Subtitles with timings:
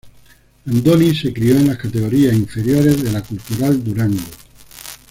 [0.65, 4.23] Andoni se crió en las categorías inferiores de la Cultural Durango.